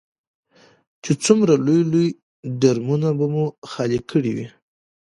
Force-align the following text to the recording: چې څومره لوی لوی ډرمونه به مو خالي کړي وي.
چې 1.03 1.11
څومره 1.25 1.53
لوی 1.65 1.81
لوی 1.91 2.07
ډرمونه 2.61 3.09
به 3.17 3.25
مو 3.33 3.45
خالي 3.71 3.99
کړي 4.11 4.31
وي. 4.35 4.47